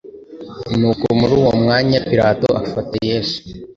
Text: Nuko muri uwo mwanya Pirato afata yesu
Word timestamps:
Nuko 0.77 1.05
muri 1.19 1.33
uwo 1.41 1.51
mwanya 1.61 1.97
Pirato 2.07 2.49
afata 2.63 2.95
yesu 3.09 3.39